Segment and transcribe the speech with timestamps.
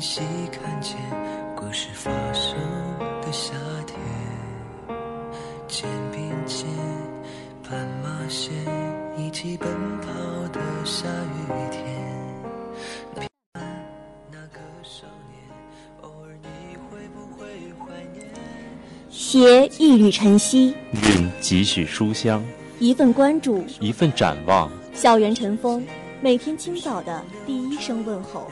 [0.00, 0.96] 依稀看见
[1.54, 2.54] 故事发生
[3.20, 3.52] 的夏
[3.86, 3.98] 天。
[5.68, 6.66] 肩并肩，
[7.68, 8.50] 斑马线，
[9.18, 9.68] 一起奔
[10.00, 10.08] 跑
[10.54, 11.84] 的下雨天。
[14.32, 15.38] 那个少年，
[16.00, 17.46] 偶尔你会不会
[17.78, 18.26] 怀念？
[19.10, 22.42] 携一缕晨曦，蕴几许书香，
[22.78, 24.72] 一份关注，一份展望。
[24.94, 25.86] 校园晨风，
[26.22, 28.50] 每天清早的第一声问候。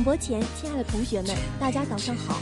[0.00, 2.40] 广播前，亲爱的同学们，大家早上好，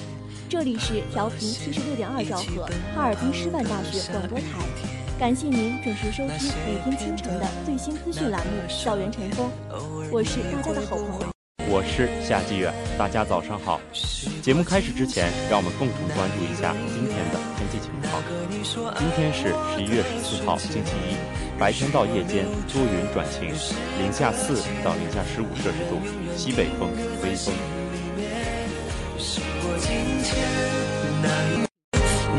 [0.48, 2.64] 这里是调频七十六点二兆赫
[2.94, 4.44] 哈尔滨师范大学广播台，
[5.18, 9.50] 感谢您准时收听每天清晨的最新资讯栏目《校园晨风》，
[10.12, 11.26] 我是大家的好朋友。
[11.68, 13.80] 我是夏季远，大家早上好。
[14.40, 18.17] 节目开始之前，让我们共同关注一下今天的天气情况。
[18.70, 21.16] 今天是十一月十四号，星期一，
[21.58, 23.48] 白天到夜间多云转晴，
[23.98, 25.98] 零下四到零下十五摄氏度，
[26.36, 26.90] 西北风，
[27.22, 27.54] 微风。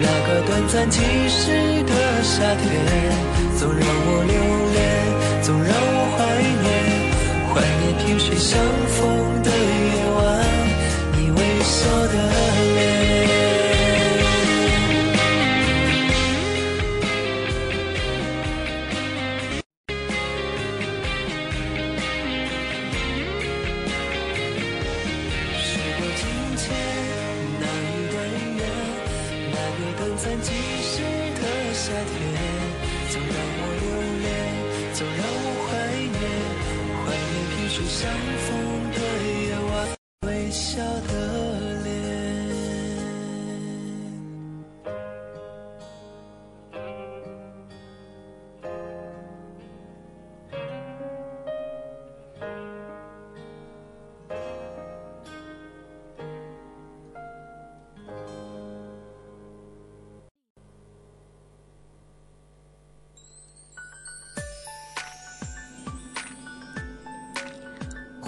[0.01, 2.69] 那个短暂即逝的夏天，
[3.57, 4.37] 总让我留
[4.71, 6.19] 恋，总让我怀
[6.61, 6.69] 念，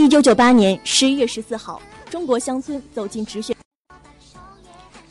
[0.00, 3.54] 一九九八年十一月十四号，中国乡村走进直选。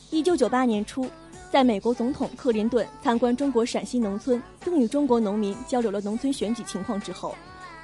[0.09, 1.07] 一九九八年初，
[1.51, 7.35] 在美国总统克林顿参观中国陕西农村，并与中国农民交流了农村选举情况之后，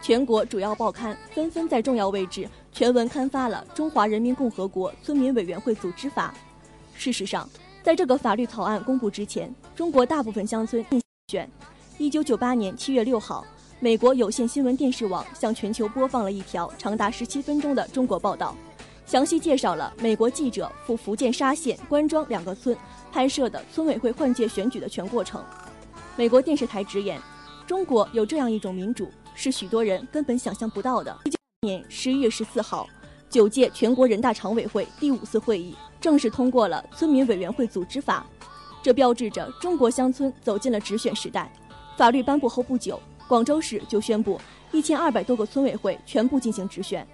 [0.02, 6.34] 全国主要报刊纷纷在重要位置全文刊发了《中华人民共和国村民委员会组织法》。
[7.00, 7.48] 事实上，
[7.84, 10.84] 在这个法律草案公布之前，中国大部分乡村
[11.28, 11.48] 选。
[11.98, 13.46] 一九九八年七月六号，
[13.81, 18.56] 美国有线新闻电视网向全球播放了一条长达十七分钟的中国报道。
[19.06, 22.75] 详细介绍了美国记者赴福建沙县官庄两个村
[23.12, 25.44] 拍摄的村委会换届选举的全过程。
[26.16, 27.22] 美国电视台直言，
[27.68, 31.16] 中国有这样一种民主，是许多人根本想象不到的。
[31.62, 32.88] 年十一月十四号，
[33.30, 38.25] 九届全国人大常委会第五次会议正式通过了《村民委员会组织法》，
[38.81, 41.51] 这标志着中国乡村走进了直选时代。
[41.98, 44.39] 法律颁布后不久，广州市就宣布
[44.72, 47.06] 一千二百多个村委会全部进行直选。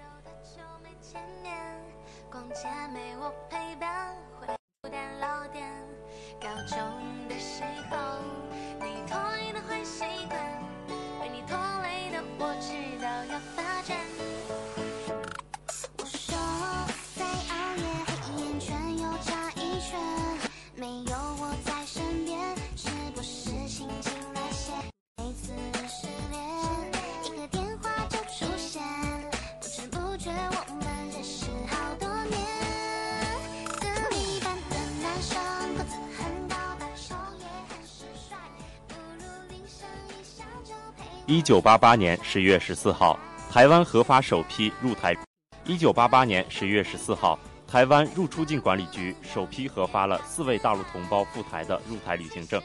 [41.32, 43.18] 一九八八年十月十四号，
[43.50, 45.16] 台湾核发首批入台。
[45.64, 52.60] 一九八八年十月十四号，台湾入出境管理局首批核发了四位大陆同胞赴台的入台旅行证。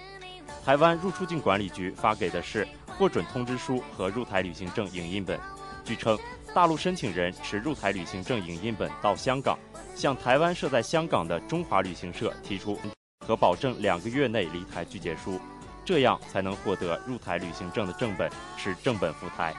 [0.65, 5.39] 台湾入出境管理局发给的是获准通知书和入台旅行证影印本。
[5.85, 6.19] 据称，
[6.53, 9.57] 大陆申请人持入台旅行证影印本到香港，
[9.95, 12.77] 向台湾设在香港的中华旅行社提出
[13.25, 15.39] 和保证两个月内离台拒绝书。
[15.87, 19.55] 这样才能获得入台旅行证的正本，是正本赴台。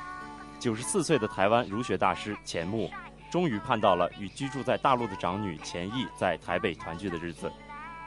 [0.61, 2.91] 九十四岁的台湾儒学大师钱穆，
[3.31, 7.51] 终于盼到了与居住在大陆的长女钱毅在台北团聚的日子。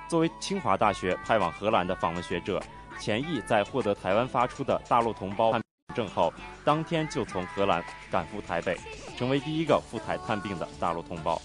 [0.07, 2.61] 作为清华大学派往荷兰的访问学者，
[2.99, 5.59] 钱毅在获得台湾发出的大陆同胞
[5.95, 6.31] 证后，
[6.63, 8.77] 当天就从荷兰赶赴台北，
[9.17, 11.41] 成为第一个赴台探病的大陆同胞。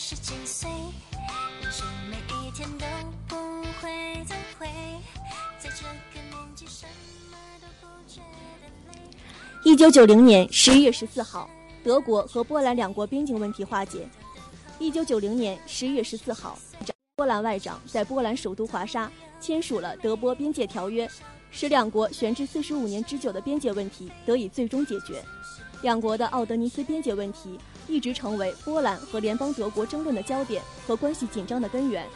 [0.00, 0.70] 十几岁，
[1.60, 2.86] 人生每一天都
[3.26, 3.36] 不
[3.82, 3.90] 会
[4.24, 4.68] 再会，
[5.58, 5.82] 在这
[6.14, 6.86] 个年纪什
[7.32, 9.00] 么都不觉得累。
[9.64, 11.50] 一九九零年十一月十四号，
[11.82, 14.08] 德国和波兰两国边境问题化解。
[14.78, 16.56] 一九九零年十一月十四号，
[17.16, 21.10] 波兰外长在波兰首都华沙签署了德波边界条约，
[21.50, 25.20] 使两国悬置四十五年之久的边界问题得以最终解决。
[25.82, 32.06] 两国的奥德尼斯边界问题一直成为波兰和联邦德国争论的焦点和关系紧张的根源。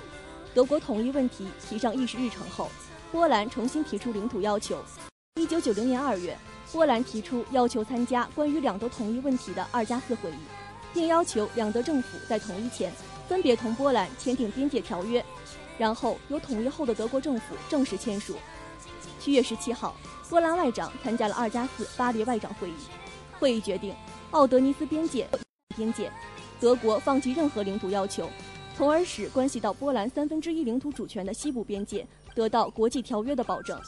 [0.55, 2.69] 德国统一问题提上议事日程后，
[3.11, 4.85] 波兰重新提出领土要求。
[5.41, 6.37] 一九九零年二月，
[6.71, 10.35] 波兰提出要求参加关于两德统一问题的二加四会议，
[10.93, 12.93] 并要求两德政府在统一前
[13.27, 15.25] 分别同波兰签订边界条约，
[15.79, 18.37] 然后由统一后的德国政府正式签署。
[19.19, 19.97] 七月十七号，
[20.29, 22.75] 波兰外长参加了二加四巴黎外长会议。
[23.41, 23.95] 会议决定，
[24.33, 25.27] 奥德尼斯边界
[25.73, 26.11] 边界，
[26.61, 28.29] 德国放弃任何领土要求，
[28.77, 33.81] 从而使关系到波兰三分之一领土主权的西部边界得到国际条约的保证。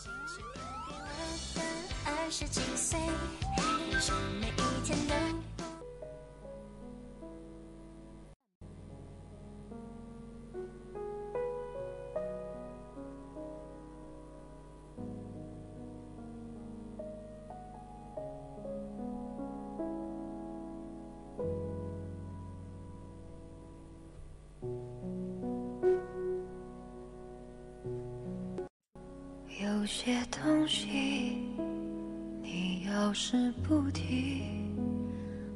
[33.15, 34.43] 是不提，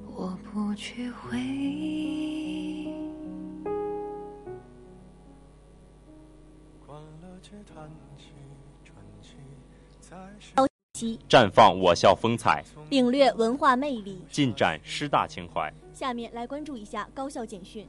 [0.06, 2.86] 我不去回忆。
[11.28, 15.72] 绽放我校风采，领略文化魅力，尽展师大情怀。
[15.92, 17.86] 下面来关注一下高校简讯。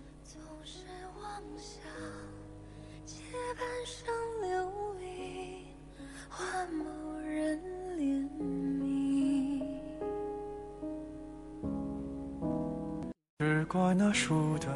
[13.41, 14.67] 只怪那输得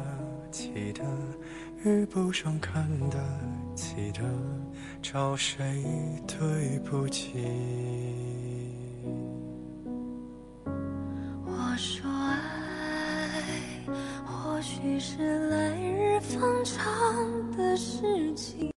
[0.50, 1.04] 起的，
[1.84, 3.18] 遇不上看得
[3.74, 4.22] 起的，
[5.02, 5.84] 找谁
[6.26, 7.44] 对不起？
[11.44, 13.42] 我说爱，
[14.24, 16.80] 或许是来日方长
[17.58, 18.73] 的事情。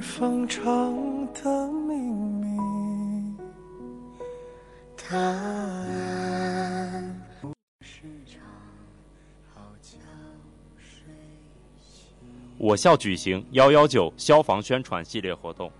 [0.00, 0.62] 方长
[1.32, 3.36] 的秘密，
[4.96, 6.02] 答案
[12.58, 15.70] 我校举行“幺幺九”消防宣传系列活动。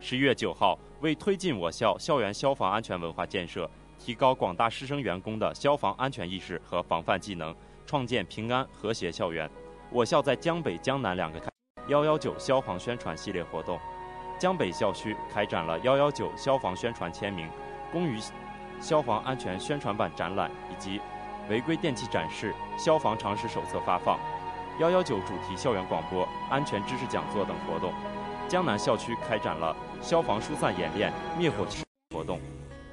[0.00, 9.50] 十一月九号，为推进我校校园消防安全文化建设，提高广大师生员工的消防安全意识和防范技能，创建平安和谐校园，
[9.90, 11.53] 我校在江北、江南两个开。
[11.88, 13.78] 幺幺九消防宣传系列活动，
[14.38, 17.46] 江北校区开展了幺幺九消防宣传签名、
[17.92, 18.18] 公余
[18.80, 20.98] 消防安全宣传板展览以及
[21.50, 24.18] 违规电器展示、消防常识手册发放、
[24.80, 27.92] 幺幺九主题校园广播、安全知识讲座等活动。
[28.48, 31.66] 江南校区开展了消防疏散演练、灭火
[32.14, 32.40] 活动。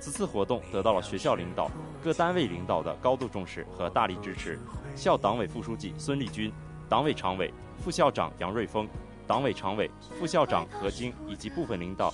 [0.01, 1.69] 此次活动得到了学校领导、
[2.03, 4.59] 各单位领导的高度重视和大力支持。
[4.97, 6.51] 校党委副书记孙立军。
[6.89, 8.87] 党委常委、副校长杨瑞峰，
[9.25, 12.13] 党委常委、副校长何晶以及部分领导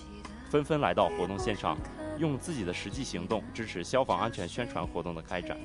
[0.49, 1.77] 纷纷来到活动现场，
[2.17, 5.57] 用自己的实际行动支持消防安全宣传活动的开展。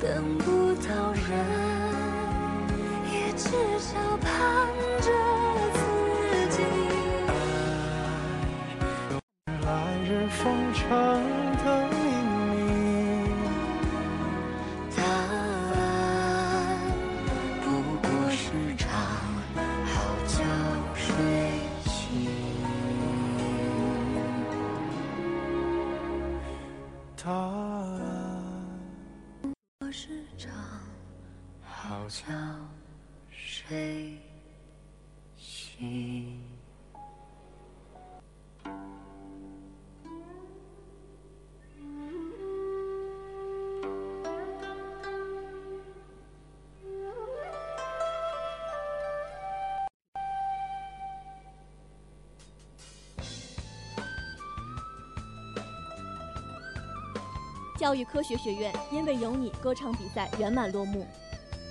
[0.00, 1.30] 等不到人，
[3.12, 4.66] 也至少盼
[5.00, 5.21] 着。
[10.88, 11.21] trust.
[57.82, 61.04] 教育科学学院因为有你歌唱比赛圆满落幕。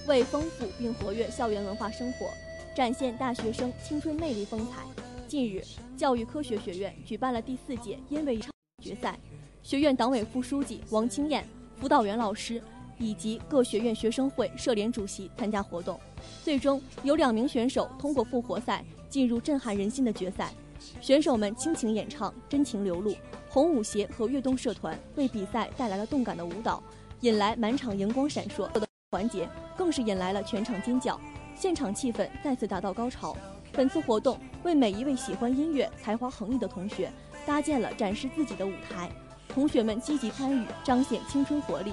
[0.08, 2.30] 为丰富并活跃校园文化生活，
[2.76, 4.84] 展现大学生青春魅力风采，
[5.26, 5.64] 近日，
[5.96, 8.52] 教育科学学院举办了第四届因为唱
[8.84, 9.18] 决赛。
[9.64, 11.48] 学院党委副书记王清燕、
[11.80, 12.62] 辅导员老师
[12.98, 15.98] 以及各学院学生会社联主席参加活动。
[16.44, 20.54] 最终，有两名选手通过复活赛进入震撼人心的决赛。
[21.00, 23.16] 选手们倾情演唱，真情流露。
[23.54, 26.82] 红舞协和跃动社团为比赛带来了动感的舞蹈，
[27.20, 28.82] 引来满场荧光闪烁的
[29.12, 31.20] 环节，更是引来了全场尖叫，
[31.54, 33.36] 现场气氛再次达到高潮。
[33.74, 37.12] 本次活动为每一位喜欢音乐、才华横溢的同学
[37.46, 39.12] 搭建了展示自己的舞台，
[39.50, 41.92] 同学们积极参与，彰显青春活力。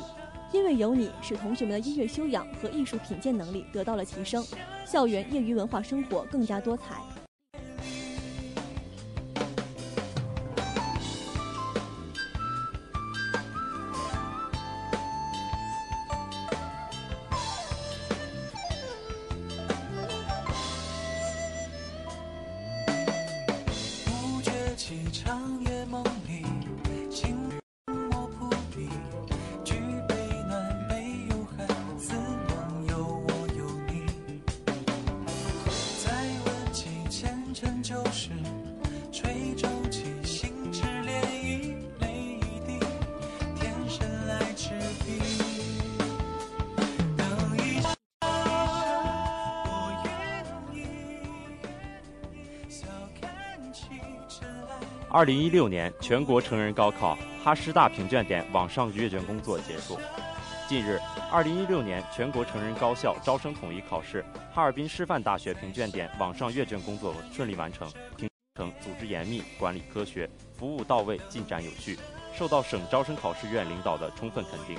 [0.53, 4.47] 因为有你，使同学们的音乐修养和艺术品鉴能力得到了提升，
[4.87, 7.03] 校园业余文化生活更加多彩。
[55.19, 59.99] 二零一六年全国成人高考哈师大评卷点网上阅卷工作结束。
[60.69, 71.99] 近日，二零一六年全国成人高校招生统一考试哈尔滨师范大学评卷点网上阅卷工作顺利完成，评成组织严密、管理科学、服务到位、进展有序，
[72.33, 74.79] 受到省招生考试院领导的充分肯定。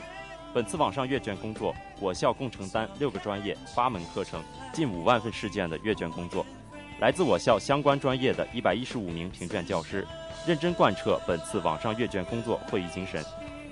[0.53, 4.41] 本次网上阅卷工作，我校共承担六个专业、八门课程、
[4.71, 6.45] 近五万份试卷的阅卷工作。
[7.01, 10.07] 来自我校相关专业的一百一十五名评卷教师。
[10.47, 13.23] 认真贯彻本次网上阅卷工作会议精神，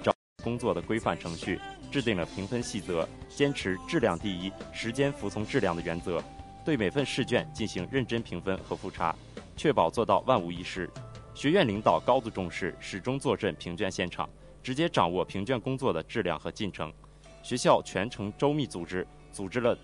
[0.03, 1.59] 找工作的规范程序
[1.91, 6.21] 制定了评分细则，坚持质量第一、时间服从质量的原则，
[6.65, 9.15] 对每份试卷进行认真评分和复查，
[9.55, 10.89] 确保做到万无一失。
[11.33, 14.29] 学院领导高度重视，始终坐镇评卷现场，
[14.62, 16.93] 直接掌握评卷工作的质量和进程。
[17.41, 19.75] 学校全程周密组织，组织了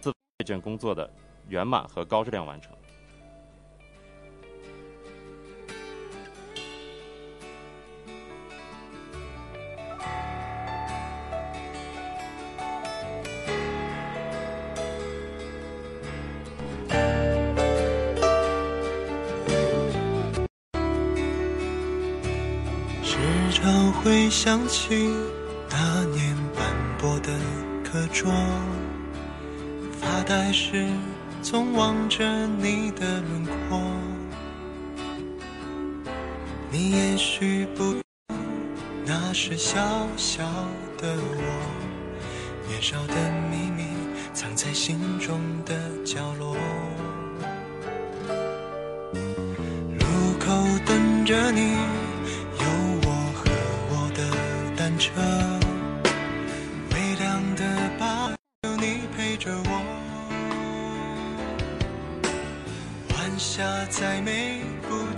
[0.00, 1.08] 自阅卷工作的
[1.48, 2.72] 圆满和高质量完成。
[24.04, 25.10] 回想起
[25.70, 26.66] 那年斑
[26.98, 27.32] 驳的
[27.82, 28.30] 课桌，
[29.98, 30.86] 发呆时
[31.40, 33.80] 总望着你的轮廓。
[36.70, 37.94] 你也许不，
[39.06, 39.80] 那是小
[40.18, 40.44] 小
[40.98, 43.14] 的我，年少的
[43.50, 43.86] 秘密
[44.34, 46.54] 藏在心中的角落。
[49.98, 50.52] 路口
[50.84, 51.93] 等着你。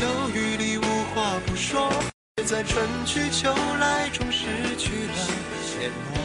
[0.00, 0.82] 秋雨里无
[1.14, 1.92] 话不说，
[2.46, 4.46] 在春去秋来中失
[4.78, 5.12] 去了
[5.78, 6.16] 联络。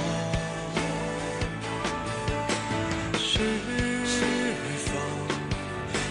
[3.18, 3.38] 是
[4.78, 4.96] 否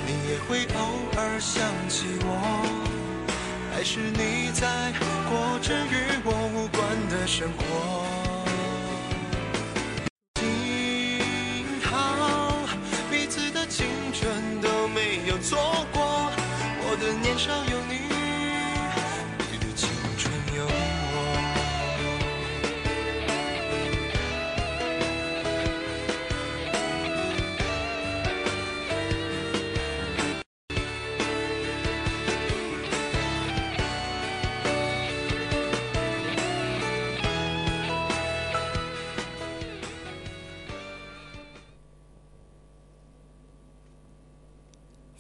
[0.07, 0.79] 你也会偶
[1.17, 2.29] 尔想起我？
[3.75, 4.93] 还是你在
[5.31, 8.24] 过着与我无关的生活？
[17.45, 17.95] 上有你，
[19.53, 20.69] 你的青春有我。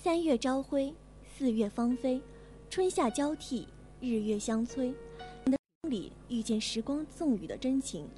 [0.02, 0.94] 三月朝晖。
[1.36, 2.22] 四月芳菲，
[2.70, 3.66] 春夏交替，
[4.00, 4.94] 日月相催。
[5.44, 8.08] 你的里遇见时光赠予的真情，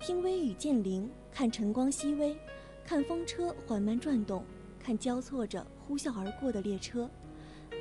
[0.00, 2.36] 听微雨渐临，看晨光熹微，
[2.84, 4.44] 看风车缓慢转动，
[4.80, 7.08] 看交错着呼啸而过的列车，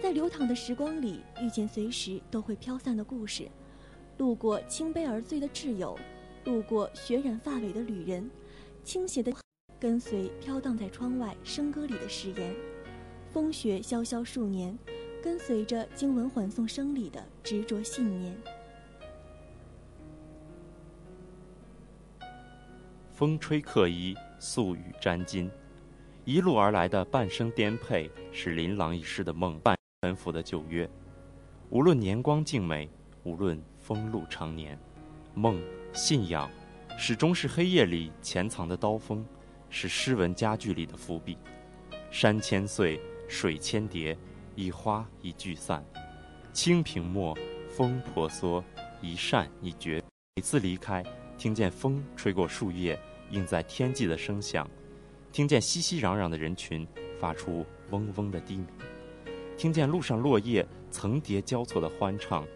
[0.03, 3.49] 在流淌的时光里遇见随时都会飘散的故事，
[4.19, 5.97] 路过倾杯而醉的挚友，
[6.43, 8.29] 路过雪染发尾的旅人，
[8.83, 9.33] 倾斜的
[9.79, 12.55] 跟随飘荡在窗外笙歌里的誓言。
[13.35, 14.79] 风雪萧萧数年，
[15.21, 18.33] 跟随着经文缓送生里的执着信念。
[23.11, 25.51] 风吹客衣，素雨沾襟，
[26.23, 30.89] 一路而来的半生颠沛，是琳琅一世的梦伴沉浮的旧约。
[31.69, 32.89] 无论年光静美，
[33.23, 34.79] 无论风露长年，
[35.33, 36.49] 梦信仰，
[36.97, 39.25] 始终是黑夜里潜藏的刀锋，
[39.69, 41.37] 是诗文佳句里的伏笔。
[42.09, 42.97] 山千岁。
[43.35, 44.17] 水千叠，
[44.55, 45.83] 一花一聚散，
[46.53, 48.63] 清平墨，风婆娑，
[49.01, 50.01] 一扇一绝。
[50.37, 51.03] 每次离开，
[51.37, 52.97] 听见风吹过树叶，
[53.31, 54.65] 映在天际的声响；
[55.33, 56.87] 听见熙熙攘攘的人群
[57.19, 58.67] 发出嗡嗡的低鸣；
[59.57, 62.47] 听见路上落叶层叠交错的欢唱，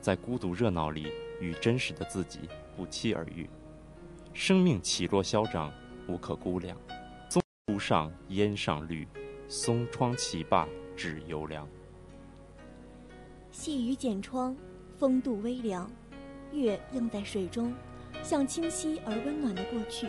[0.00, 3.46] 在孤独热闹里与真实的自己不期而遇。
[4.32, 5.70] 生命起落消长，
[6.08, 6.74] 无可估量。
[7.28, 9.06] 松树上烟上绿。
[9.54, 11.68] 松窗齐罢只犹凉，
[13.50, 14.56] 细雨剪窗，
[14.96, 15.90] 风度微凉，
[16.54, 17.70] 月映在水中，
[18.22, 20.08] 像清晰而温暖的过去，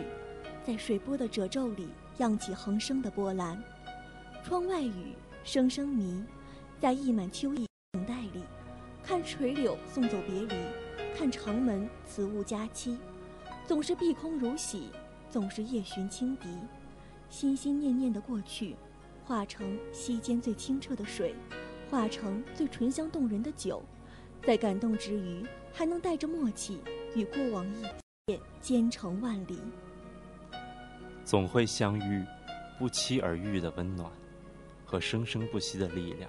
[0.64, 3.62] 在水波的褶皱里漾起恒生的波澜。
[4.42, 5.12] 窗外雨
[5.44, 6.24] 声声迷，
[6.80, 8.42] 在溢满秋意等待里，
[9.02, 10.54] 看垂柳送走别离，
[11.14, 12.96] 看长门此物佳期，
[13.66, 14.88] 总是碧空如洗，
[15.28, 16.48] 总是夜寻轻笛，
[17.28, 18.74] 心心念念的过去，
[19.24, 21.34] 化成溪间最清澈的水。
[21.90, 23.80] 化成最醇香动人的酒，
[24.42, 26.80] 在感动之余，还能带着默契
[27.14, 27.84] 与过往一
[28.24, 29.60] 别，兼程万里。
[31.24, 32.24] 总会相遇，
[32.78, 34.10] 不期而遇的温暖，
[34.84, 36.28] 和生生不息的力量。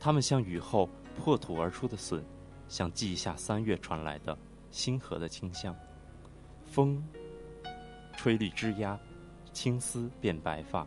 [0.00, 2.24] 它们像雨后破土而出的笋，
[2.66, 4.36] 像季夏三月传来的
[4.70, 5.76] 星河的清香。
[6.64, 7.00] 风，
[8.16, 8.98] 吹绿枝桠，
[9.52, 10.84] 青丝变白发。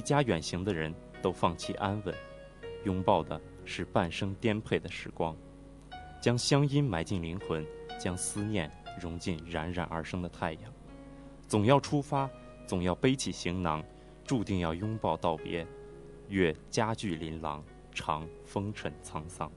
[0.00, 2.14] 离家远行的人都放弃安稳。
[2.84, 5.36] 拥抱的是半生颠沛的时光，
[6.22, 7.62] 将乡音埋进灵魂，
[7.98, 10.72] 将思念融进冉冉而生的太阳。
[11.46, 12.30] 总要出发，
[12.66, 13.84] 总要背起行囊，
[14.24, 15.66] 注定要拥抱道别。
[16.28, 19.52] 越家具琳琅，长风尘沧桑。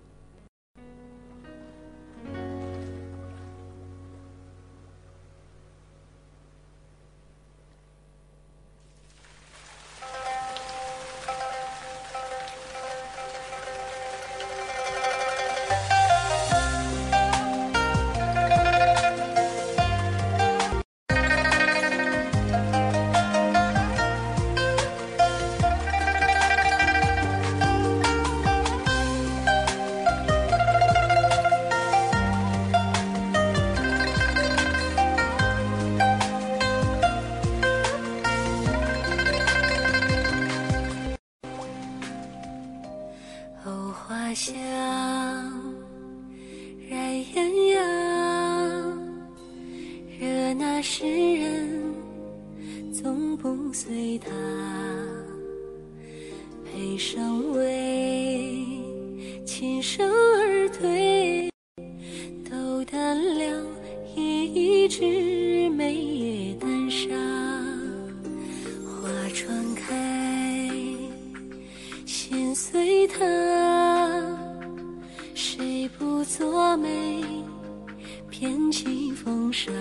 [78.30, 79.72] 翩起风沙，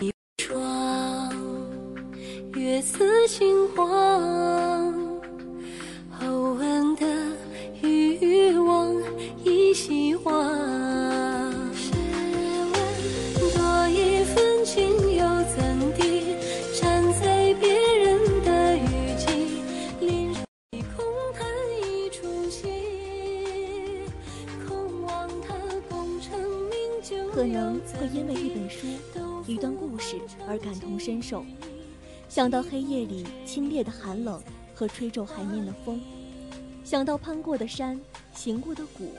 [0.00, 1.32] 一窗
[2.54, 4.79] 月似清光。
[29.60, 30.18] 段故事
[30.48, 31.44] 而感同身受
[32.28, 34.42] 想到黑夜里清冽的寒冷
[34.74, 36.00] 和吹皱海面的风，
[36.82, 38.00] 想到攀过的山、
[38.32, 39.12] 行过的谷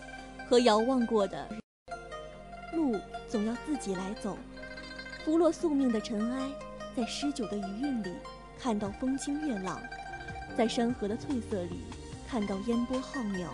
[0.50, 1.48] 和遥望过的
[2.74, 2.98] 路，
[3.30, 4.36] 总要自己来走。
[5.24, 6.50] 拂落宿命的尘埃，
[6.98, 8.10] 在诗酒的余韵里
[8.60, 9.80] 看到风清月朗，
[10.58, 11.82] 在山河的翠色里
[12.28, 13.48] 看到烟波浩渺。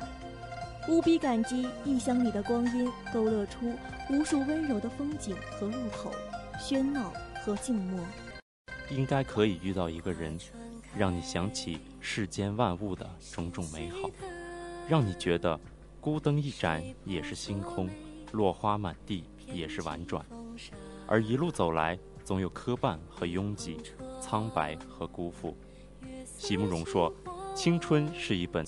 [0.87, 3.73] 无比感激异乡里的光阴，勾勒出
[4.09, 6.13] 无数温柔的风景和路口，
[6.59, 8.03] 喧闹和静默。
[8.89, 10.37] 应该可以遇到一个人，
[10.97, 14.09] 让你想起世间万物的种种美好，
[14.87, 15.59] 让你觉得
[15.99, 17.89] 孤灯一盏也是星空，
[18.31, 20.25] 落花满地也是婉转。
[21.05, 23.79] 而一路走来，总有磕绊和拥挤，
[24.21, 25.55] 苍白和辜负。
[26.25, 27.13] 席慕容说
[27.55, 28.65] ：“青春是一本，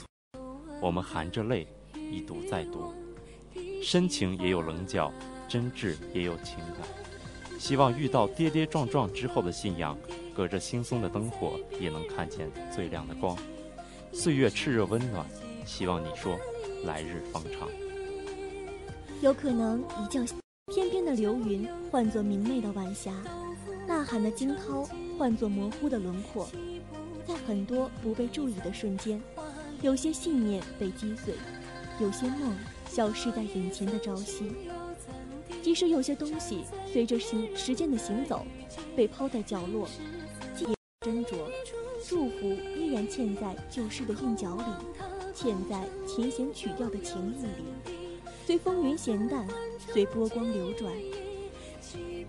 [0.82, 2.93] 我们含着泪一读再读，
[3.82, 5.12] 深情也有棱角，
[5.47, 6.88] 真挚也有情感。”
[7.60, 9.95] 希望遇到跌跌撞撞之后的信仰，
[10.34, 13.38] 隔着惺忪的灯火也能看见最亮的光。
[14.13, 15.26] 岁月炽热温暖，
[15.65, 16.39] 希望你说
[16.86, 17.67] 来日方长。
[19.22, 20.26] 有可能一觉
[20.74, 23.12] 天边的流云换作明媚的晚霞，
[23.86, 26.50] 呐喊的惊涛换作模糊的轮廓。
[27.28, 29.22] 在很多不被注意的瞬间，
[29.82, 31.36] 有些信念被击碎，
[32.00, 34.52] 有些梦消失在眼前的朝夕。
[35.62, 38.45] 即使有些东西随着行时间的行走，
[38.95, 39.88] 被抛在角落，
[40.56, 41.36] 记忆斟酌，
[42.08, 44.63] 祝福依然嵌在旧事的印脚里，
[45.36, 47.91] 嵌在琴弦曲调的情意里，
[48.45, 49.47] 随风云闲淡，
[49.93, 50.91] 随波光流转。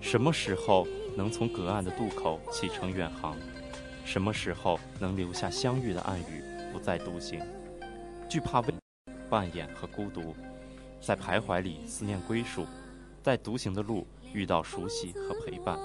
[0.00, 3.36] 什么时候能从隔岸的渡口启程远航？
[4.04, 6.42] 什么时候能留下相遇的暗语，
[6.72, 7.40] 不再独行？
[8.28, 8.74] 惧怕未，
[9.28, 10.34] 扮演和孤独，
[11.00, 12.66] 在徘徊里思念归属，
[13.22, 15.78] 在独行的路遇到熟悉和陪伴。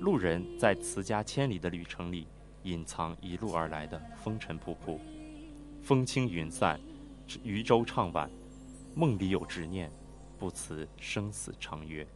[0.00, 2.26] 路人在辞家千里的旅程里，
[2.62, 4.98] 隐藏一路而来的风尘仆仆。
[5.82, 6.80] 风轻云散，
[7.42, 8.30] 渔舟唱晚，
[8.94, 9.90] 梦里有执念，
[10.38, 12.06] 不辞生死长约。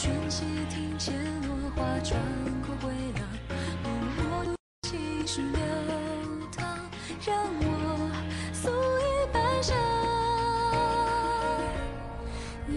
[0.00, 1.14] 卷起庭前
[1.46, 2.18] 落花，穿
[2.62, 3.22] 过回廊，
[3.82, 4.56] 默默读
[4.88, 5.60] 心事流
[6.56, 6.66] 淌，
[7.26, 8.10] 让我
[8.54, 9.74] 素衣半裳。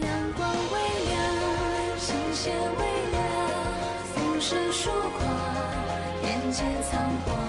[0.02, 0.42] 阳光
[0.74, 0.76] 微
[1.08, 1.16] 凉，
[1.98, 2.82] 琴弦微
[3.12, 3.22] 凉，
[4.14, 5.24] 浮生疏狂，
[6.24, 6.92] 眼间苍
[7.26, 7.43] 皇。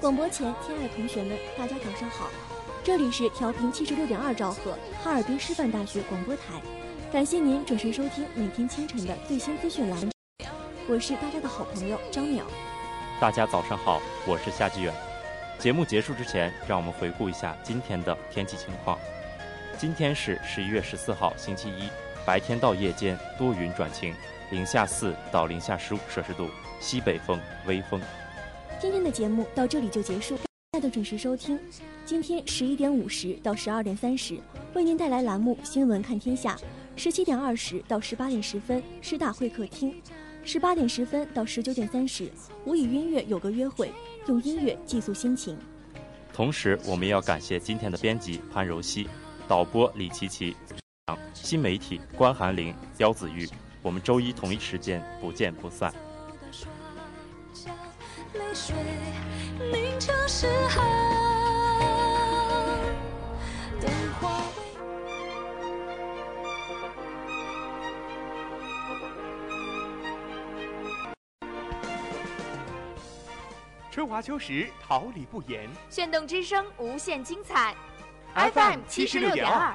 [0.00, 2.30] 广播前，亲爱的同学们，大家早上好！
[2.84, 6.62] 这里是调频七十六点二兆赫哈尔滨师范大学广播台，
[7.12, 10.12] 感谢您准时收听每天清晨的最新资讯栏目。
[10.88, 12.42] 我是大家的好朋友张淼。
[13.20, 14.94] 大家早上好，我是夏季远。
[15.58, 18.96] 节目结束之前，让我们回顾一下今天的天气情况。
[19.76, 21.88] 今天是十一月十四号，星期一，
[22.24, 24.14] 白天到夜间多云转晴，
[24.52, 28.00] 零下四到零下十五摄氏度，西北风，微风。
[28.80, 31.58] 今天的节目到这里就结束，大家的准时收听。
[32.06, 34.38] 今天十一点五十到十二点三十，
[34.72, 36.54] 为您带来栏目《新闻看天下》；
[36.94, 39.90] 十七点二十到十八点十分，师大会客厅；
[40.44, 42.30] 十八点十分到十九点三十，
[42.64, 43.90] 我与音乐有个约会，
[44.28, 45.58] 用音乐寄宿心情。
[46.32, 49.08] 同时，我们要感谢今天的编辑潘柔熙、
[49.48, 50.54] 导播李琪琪、
[51.34, 53.48] 新媒体关寒玲、刁子玉。
[53.82, 55.92] 我们周一同一时间不见不散。
[58.58, 58.74] 泪水
[59.70, 60.82] 凝成诗行，
[63.80, 63.88] 等
[64.20, 64.42] 花
[73.90, 75.68] 春华秋实，桃李不言。
[75.88, 77.76] 炫动之声，无限精彩。
[78.34, 79.74] FM 七十六点二。